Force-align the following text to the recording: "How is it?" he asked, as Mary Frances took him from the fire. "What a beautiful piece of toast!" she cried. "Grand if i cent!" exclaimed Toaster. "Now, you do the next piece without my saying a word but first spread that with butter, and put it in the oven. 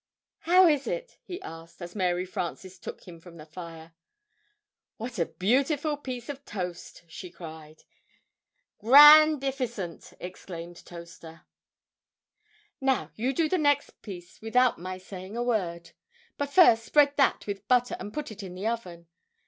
"How 0.39 0.67
is 0.67 0.87
it?" 0.87 1.19
he 1.21 1.39
asked, 1.43 1.79
as 1.79 1.93
Mary 1.95 2.25
Frances 2.25 2.79
took 2.79 3.03
him 3.07 3.19
from 3.19 3.37
the 3.37 3.45
fire. 3.45 3.93
"What 4.97 5.19
a 5.19 5.27
beautiful 5.27 5.95
piece 5.95 6.27
of 6.27 6.43
toast!" 6.43 7.03
she 7.07 7.29
cried. 7.29 7.83
"Grand 8.79 9.43
if 9.43 9.61
i 9.61 9.65
cent!" 9.67 10.13
exclaimed 10.19 10.83
Toaster. 10.87 11.43
"Now, 12.81 13.11
you 13.13 13.31
do 13.31 13.47
the 13.47 13.59
next 13.59 14.01
piece 14.01 14.41
without 14.41 14.79
my 14.79 14.97
saying 14.97 15.37
a 15.37 15.43
word 15.43 15.91
but 16.35 16.49
first 16.49 16.83
spread 16.83 17.15
that 17.17 17.45
with 17.45 17.67
butter, 17.67 17.95
and 17.99 18.11
put 18.11 18.31
it 18.31 18.41
in 18.41 18.55
the 18.55 18.65
oven. 18.65 19.05